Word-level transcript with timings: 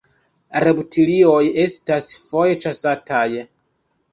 Reptilioj 0.63 1.43
estas 1.65 2.09
foje 2.25 2.59
ĉasataj. 2.65 3.25